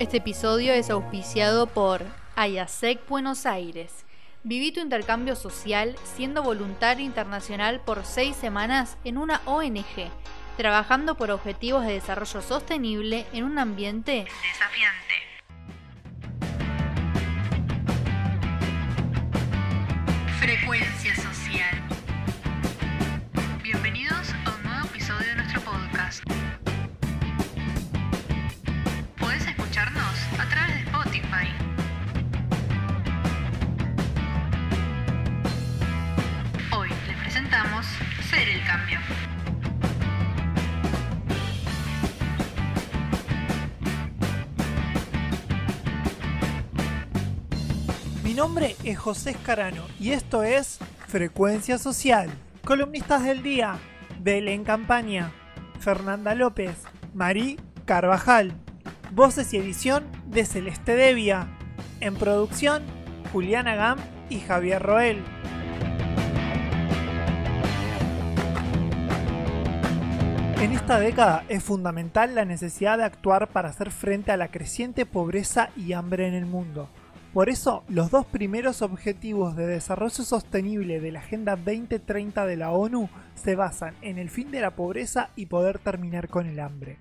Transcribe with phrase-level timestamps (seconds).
[0.00, 2.04] Este episodio es auspiciado por
[2.36, 4.04] Ayasec Buenos Aires.
[4.44, 10.08] Viví tu intercambio social siendo voluntario internacional por seis semanas en una ONG,
[10.56, 15.14] trabajando por objetivos de desarrollo sostenible en un ambiente desafiante.
[20.38, 21.87] Frecuencia social.
[48.38, 50.78] Nombre es José Escarano y esto es
[51.08, 52.30] Frecuencia Social.
[52.64, 53.78] Columnistas del día,
[54.20, 55.32] Belén Campaña,
[55.80, 56.76] Fernanda López,
[57.14, 58.52] Marí Carvajal.
[59.10, 61.48] Voces y edición de Celeste Devia.
[61.98, 62.84] En producción,
[63.32, 63.98] Juliana Gam
[64.30, 65.20] y Javier Roel.
[70.60, 75.06] En esta década es fundamental la necesidad de actuar para hacer frente a la creciente
[75.06, 76.88] pobreza y hambre en el mundo.
[77.32, 82.70] Por eso, los dos primeros objetivos de desarrollo sostenible de la Agenda 2030 de la
[82.70, 86.98] ONU se basan en el fin de la pobreza y poder terminar con el hambre.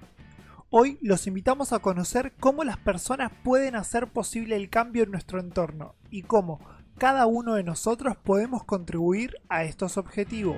[0.69, 5.39] Hoy los invitamos a conocer cómo las personas pueden hacer posible el cambio en nuestro
[5.39, 6.59] entorno y cómo
[6.97, 10.57] cada uno de nosotros podemos contribuir a estos objetivos.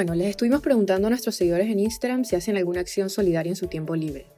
[0.00, 3.56] Bueno, les estuvimos preguntando a nuestros seguidores en Instagram si hacen alguna acción solidaria en
[3.56, 4.28] su tiempo libre.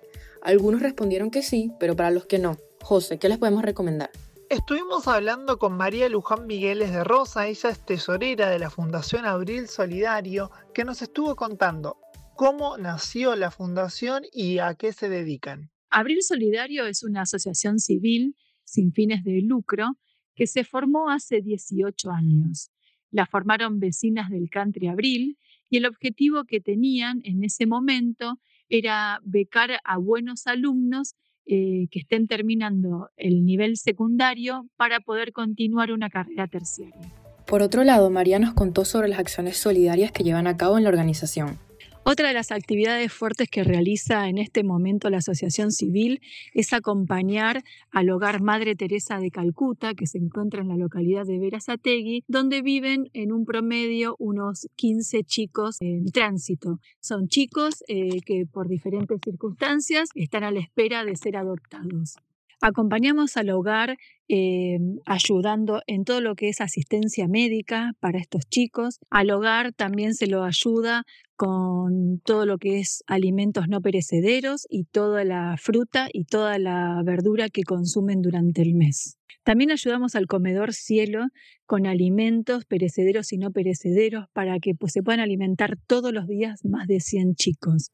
[0.43, 4.11] Algunos respondieron que sí, pero para los que no, José, ¿qué les podemos recomendar?
[4.51, 9.69] Estuvimos hablando con María Luján Migueles de Rosa, ella es tesorera de la Fundación Abril
[9.69, 11.97] Solidario, que nos estuvo contando
[12.35, 15.71] cómo nació la fundación y a qué se dedican.
[15.91, 19.97] Abril Solidario es una asociación civil sin fines de lucro
[20.35, 22.73] que se formó hace 18 años.
[23.13, 25.39] La formaron vecinas del country Abril
[25.73, 28.39] y el objetivo que tenían en ese momento
[28.69, 31.15] era becar a buenos alumnos
[31.47, 37.11] eh, que estén terminando el nivel secundario para poder continuar una carrera terciaria.
[37.47, 40.85] Por otro lado, María nos contó sobre las acciones solidarias que llevan a cabo en
[40.85, 41.59] la organización.
[42.05, 46.21] Otra de las actividades fuertes que realiza en este momento la Asociación Civil
[46.53, 51.39] es acompañar al hogar Madre Teresa de Calcuta, que se encuentra en la localidad de
[51.39, 56.81] Verazategui, donde viven en un promedio unos 15 chicos en tránsito.
[57.01, 62.17] Son chicos eh, que por diferentes circunstancias están a la espera de ser adoptados.
[62.65, 63.97] Acompañamos al hogar
[64.29, 69.01] eh, ayudando en todo lo que es asistencia médica para estos chicos.
[69.11, 71.03] Al hogar también se lo ayuda
[71.35, 77.03] con todo lo que es alimentos no perecederos y toda la fruta y toda la
[77.05, 79.19] verdura que consumen durante el mes.
[79.43, 81.27] También ayudamos al comedor cielo
[81.67, 86.65] con alimentos perecederos y no perecederos para que pues, se puedan alimentar todos los días
[86.65, 87.91] más de 100 chicos.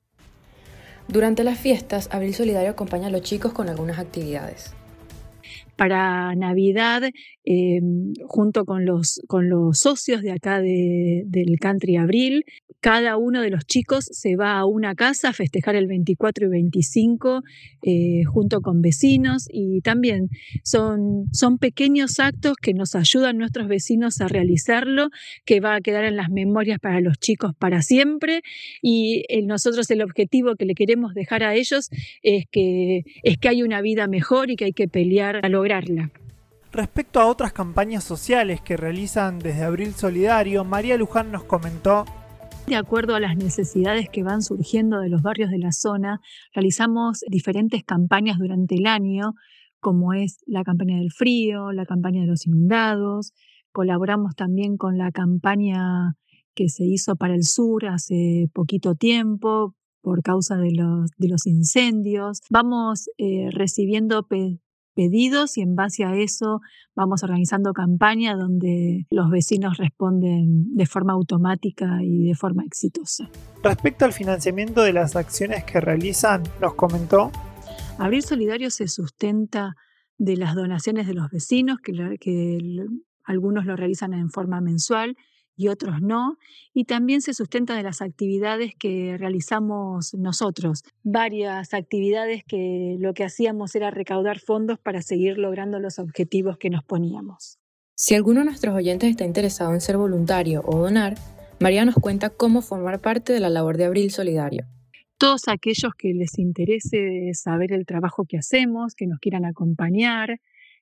[1.08, 4.74] Durante las fiestas, Abril Solidario acompaña a los chicos con algunas actividades.
[5.78, 7.04] Para Navidad,
[7.44, 7.80] eh,
[8.26, 12.44] junto con los, con los socios de acá de, del Country Abril,
[12.80, 16.48] cada uno de los chicos se va a una casa a festejar el 24 y
[16.48, 17.42] 25
[17.82, 20.28] eh, junto con vecinos y también
[20.62, 25.08] son, son pequeños actos que nos ayudan nuestros vecinos a realizarlo,
[25.44, 28.42] que va a quedar en las memorias para los chicos para siempre
[28.80, 31.90] y eh, nosotros el objetivo que le queremos dejar a ellos
[32.22, 36.10] es que, es que hay una vida mejor y que hay que pelear a lograrla.
[36.72, 42.04] Respecto a otras campañas sociales que realizan desde Abril Solidario, María Luján nos comentó
[42.66, 46.20] de acuerdo a las necesidades que van surgiendo de los barrios de la zona,
[46.52, 49.32] realizamos diferentes campañas durante el año,
[49.80, 53.32] como es la campaña del frío, la campaña de los inundados.
[53.72, 56.18] Colaboramos también con la campaña
[56.54, 61.46] que se hizo para el sur hace poquito tiempo por causa de los, de los
[61.46, 62.40] incendios.
[62.50, 64.26] Vamos eh, recibiendo
[64.98, 66.60] pedidos y en base a eso
[66.96, 73.30] vamos organizando campaña donde los vecinos responden de forma automática y de forma exitosa.
[73.62, 77.30] Respecto al financiamiento de las acciones que realizan, nos comentó.
[78.00, 79.76] Abril Solidario se sustenta
[80.16, 82.58] de las donaciones de los vecinos, que, que
[83.22, 85.16] algunos lo realizan en forma mensual
[85.58, 86.38] y otros no,
[86.72, 93.24] y también se sustenta de las actividades que realizamos nosotros, varias actividades que lo que
[93.24, 97.58] hacíamos era recaudar fondos para seguir logrando los objetivos que nos poníamos.
[97.96, 101.16] Si alguno de nuestros oyentes está interesado en ser voluntario o donar,
[101.58, 104.66] María nos cuenta cómo formar parte de la labor de Abril Solidario.
[105.18, 110.38] Todos aquellos que les interese saber el trabajo que hacemos, que nos quieran acompañar,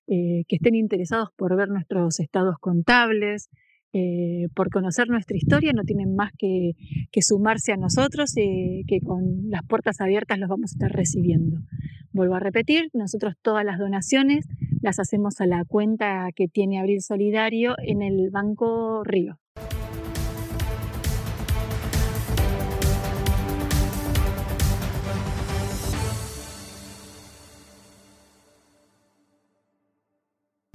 [0.09, 3.49] eh, que estén interesados por ver nuestros estados contables,
[3.93, 6.73] eh, por conocer nuestra historia, no tienen más que,
[7.21, 11.61] sumarse a nosotros y que con las puertas abiertas los vamos a estar recibiendo.
[12.13, 14.47] Vuelvo a repetir, nosotros todas las donaciones
[14.83, 19.39] las hacemos a la cuenta que tiene Abril Solidario en el Banco Río.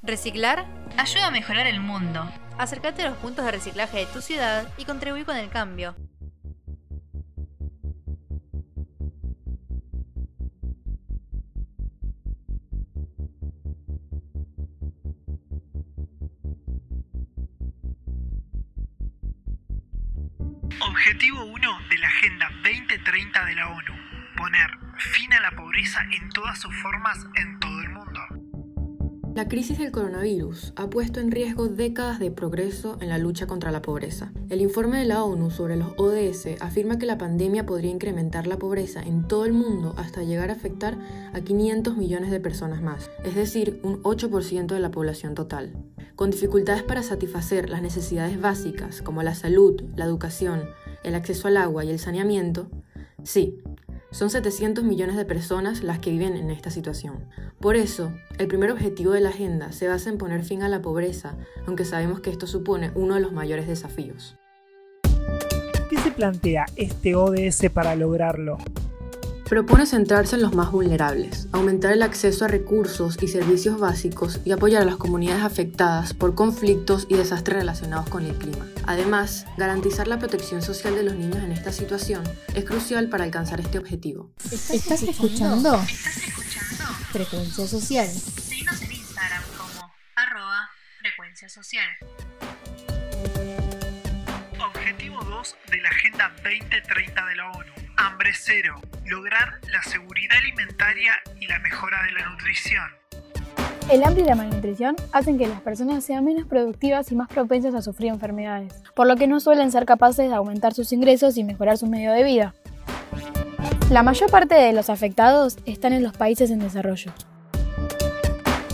[0.02, 0.66] Reciclar
[0.98, 2.28] ayuda a mejorar el mundo.
[2.58, 5.96] Acércate a los puntos de reciclaje de tu ciudad y contribuí con el cambio.
[20.80, 23.92] Objetivo 1 de la Agenda 2030 de la ONU.
[24.36, 27.81] Poner fin a la pobreza en todas sus formas en todo el mundo.
[29.34, 33.70] La crisis del coronavirus ha puesto en riesgo décadas de progreso en la lucha contra
[33.70, 34.30] la pobreza.
[34.50, 38.58] El informe de la ONU sobre los ODS afirma que la pandemia podría incrementar la
[38.58, 40.98] pobreza en todo el mundo hasta llegar a afectar
[41.32, 45.72] a 500 millones de personas más, es decir, un 8% de la población total.
[46.14, 50.64] Con dificultades para satisfacer las necesidades básicas como la salud, la educación,
[51.04, 52.68] el acceso al agua y el saneamiento,
[53.24, 53.62] sí,
[54.12, 57.26] son 700 millones de personas las que viven en esta situación.
[57.60, 60.82] Por eso, el primer objetivo de la agenda se basa en poner fin a la
[60.82, 61.34] pobreza,
[61.66, 64.36] aunque sabemos que esto supone uno de los mayores desafíos.
[65.90, 68.58] ¿Qué se plantea este ODS para lograrlo?
[69.52, 74.52] Propone centrarse en los más vulnerables, aumentar el acceso a recursos y servicios básicos y
[74.52, 78.66] apoyar a las comunidades afectadas por conflictos y desastres relacionados con el clima.
[78.86, 82.22] Además, garantizar la protección social de los niños en esta situación
[82.54, 84.32] es crucial para alcanzar este objetivo.
[84.50, 85.78] ¿Estás, escuchando?
[87.12, 88.08] Frecuencia Social.
[88.08, 91.90] Síguenos en Instagram como arroba frecuencia social.
[94.66, 97.81] Objetivo 2 de la Agenda 2030 de la ONU.
[98.04, 102.82] Hambre cero lograr la seguridad alimentaria y la mejora de la nutrición.
[103.88, 107.76] El hambre y la malnutrición hacen que las personas sean menos productivas y más propensas
[107.76, 111.44] a sufrir enfermedades, por lo que no suelen ser capaces de aumentar sus ingresos y
[111.44, 112.54] mejorar su medio de vida.
[113.88, 117.12] La mayor parte de los afectados están en los países en desarrollo.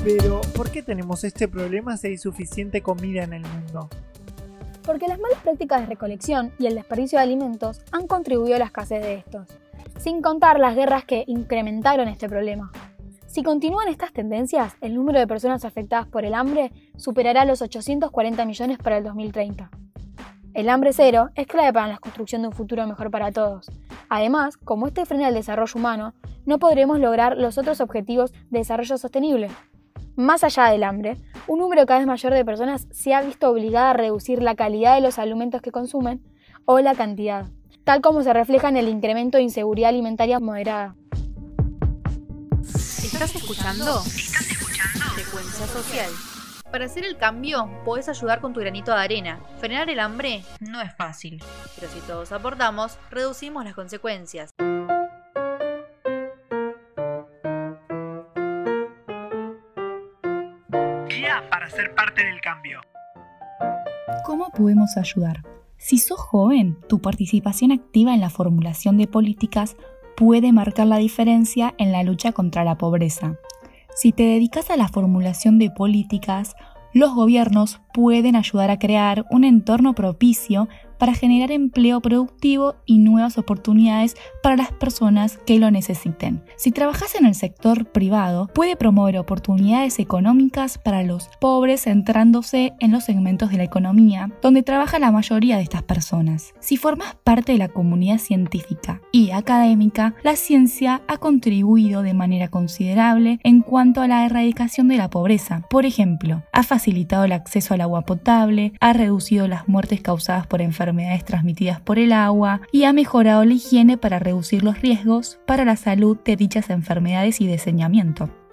[0.04, 3.90] Pero, ¿por qué tenemos este problema si hay suficiente comida en el mundo?
[4.88, 8.64] Porque las malas prácticas de recolección y el desperdicio de alimentos han contribuido a la
[8.64, 9.46] escasez de estos
[9.98, 12.70] sin contar las guerras que incrementaron este problema.
[13.26, 18.44] Si continúan estas tendencias, el número de personas afectadas por el hambre superará los 840
[18.46, 19.70] millones para el 2030.
[20.54, 23.70] El hambre cero es clave para la construcción de un futuro mejor para todos.
[24.08, 26.14] Además, como este frena el desarrollo humano,
[26.46, 29.50] no podremos lograr los otros objetivos de desarrollo sostenible.
[30.18, 31.16] Más allá del hambre,
[31.46, 34.96] un número cada vez mayor de personas se ha visto obligada a reducir la calidad
[34.96, 36.20] de los alimentos que consumen
[36.64, 37.46] o la cantidad
[37.88, 40.94] tal como se refleja en el incremento de inseguridad alimentaria moderada.
[42.62, 44.02] ¿Estás escuchando?
[44.04, 45.66] ¿Estás escuchando?
[45.72, 46.10] Social.
[46.70, 49.40] Para hacer el cambio, podés ayudar con tu granito de arena.
[49.58, 51.42] Frenar el hambre no es fácil,
[51.76, 54.50] pero si todos aportamos, reducimos las consecuencias.
[61.70, 62.80] Ser parte del cambio.
[64.24, 65.42] ¿Cómo podemos ayudar?
[65.76, 69.76] Si sos joven, tu participación activa en la formulación de políticas
[70.16, 73.36] puede marcar la diferencia en la lucha contra la pobreza.
[73.94, 76.56] Si te dedicas a la formulación de políticas,
[76.92, 83.38] los gobiernos pueden ayudar a crear un entorno propicio para generar empleo productivo y nuevas
[83.38, 86.42] oportunidades para las personas que lo necesiten.
[86.56, 92.92] Si trabajas en el sector privado, puede promover oportunidades económicas para los pobres centrándose en
[92.92, 96.54] los segmentos de la economía donde trabaja la mayoría de estas personas.
[96.60, 102.48] Si formas parte de la comunidad científica y académica, la ciencia ha contribuido de manera
[102.48, 105.62] considerable en cuanto a la erradicación de la pobreza.
[105.70, 110.60] Por ejemplo, ha facilitado el acceso al agua potable, ha reducido las muertes causadas por
[110.60, 115.38] enfermedades enfermedades transmitidas por el agua y ha mejorado la higiene para reducir los riesgos
[115.46, 117.58] para la salud de dichas enfermedades y de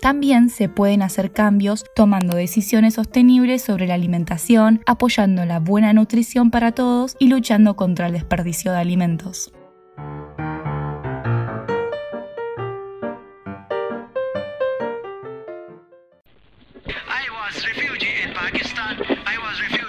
[0.01, 6.51] También se pueden hacer cambios tomando decisiones sostenibles sobre la alimentación, apoyando la buena nutrición
[6.51, 9.53] para todos y luchando contra el desperdicio de alimentos.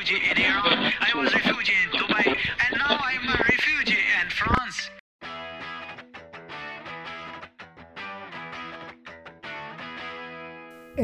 [0.06, 0.92] Refugee in Iran.
[1.00, 3.36] I was refugee in Dubai, and now I'm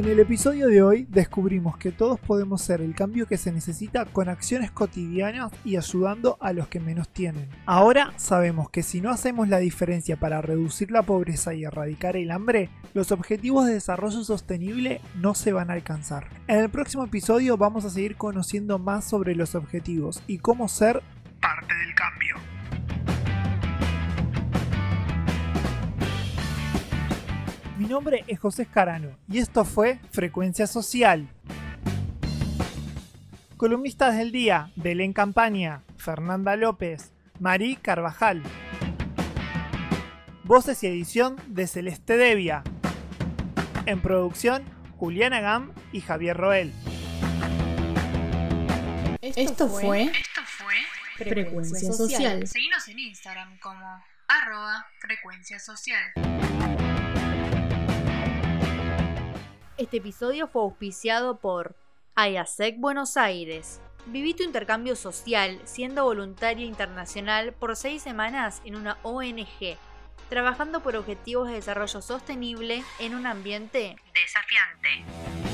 [0.03, 4.05] En el episodio de hoy descubrimos que todos podemos ser el cambio que se necesita
[4.05, 7.49] con acciones cotidianas y ayudando a los que menos tienen.
[7.67, 12.33] Ahora sabemos que si no hacemos la diferencia para reducir la pobreza y erradicar el
[12.33, 16.27] hambre, los objetivos de desarrollo sostenible no se van a alcanzar.
[16.49, 21.01] En el próximo episodio vamos a seguir conociendo más sobre los objetivos y cómo ser
[21.41, 22.52] parte del cambio.
[27.83, 31.29] Mi nombre es José Escarano y esto fue Frecuencia Social.
[33.57, 38.45] Columnistas del día, Belén Campaña, Fernanda López, Marí Carvajal.
[40.45, 42.63] Voces y edición de Celeste Devia.
[43.87, 44.63] En producción,
[44.97, 46.73] Juliana Gam y Javier Roel.
[49.23, 50.75] Esto fue Esto fue
[51.17, 52.47] Frecuencia Social.
[52.47, 56.13] Seguinos en Instagram como arroba frecuencia social.
[59.83, 61.75] Este episodio fue auspiciado por
[62.15, 63.81] Ayasec Buenos Aires.
[64.07, 69.77] Viví tu intercambio social siendo voluntaria internacional por seis semanas en una ONG,
[70.29, 75.52] trabajando por objetivos de desarrollo sostenible en un ambiente desafiante.